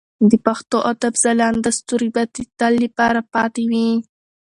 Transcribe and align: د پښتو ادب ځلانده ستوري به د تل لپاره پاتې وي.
د 0.29 0.31
پښتو 0.45 0.77
ادب 0.91 1.13
ځلانده 1.23 1.71
ستوري 1.77 2.09
به 2.15 2.23
د 2.35 2.37
تل 2.59 2.73
لپاره 2.85 3.19
پاتې 3.33 3.63
وي. 3.71 3.89